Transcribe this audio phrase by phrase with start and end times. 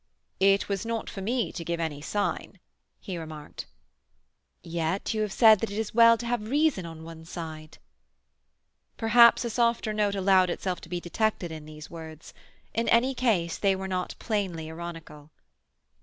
[0.39, 2.59] "It was not for me to give any sign,"
[2.99, 3.67] he remarked.
[4.63, 7.77] "Yet you have said that it is well to have reason on one's side."
[8.97, 12.33] Perhaps a softer note allowed itself to be detected in these words.
[12.73, 15.29] In any case, they were not plainly ironical.